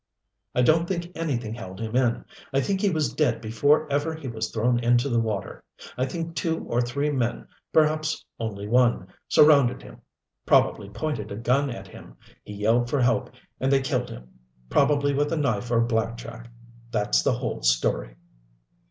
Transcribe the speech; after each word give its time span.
I 0.55 0.63
don't 0.63 0.87
think 0.87 1.11
anything 1.13 1.53
held 1.53 1.79
him 1.79 1.95
in. 1.95 2.25
I 2.51 2.59
think 2.59 2.81
he 2.81 2.89
was 2.89 3.13
dead 3.13 3.39
before 3.39 3.87
ever 3.91 4.15
he 4.15 4.27
was 4.27 4.49
thrown 4.49 4.79
into 4.79 5.09
the 5.09 5.19
water. 5.19 5.63
I 5.95 6.07
think 6.07 6.35
two 6.35 6.63
or 6.63 6.81
three 6.81 7.11
men 7.11 7.47
perhaps 7.71 8.25
only 8.39 8.67
one 8.67 9.09
surrounded 9.29 9.83
him 9.83 10.01
probably 10.43 10.89
pointed 10.89 11.31
a 11.31 11.35
gun 11.35 11.69
at 11.69 11.87
him. 11.87 12.15
He 12.43 12.53
yelled 12.55 12.89
for 12.89 12.99
help, 13.01 13.29
and 13.59 13.71
they 13.71 13.81
killed 13.81 14.09
him 14.09 14.27
probably 14.71 15.13
with 15.13 15.31
a 15.31 15.37
knife 15.37 15.69
or 15.69 15.81
black 15.81 16.17
jack. 16.17 16.49
That's 16.89 17.21
the 17.21 17.33
whole 17.33 17.61
story." 17.61 18.15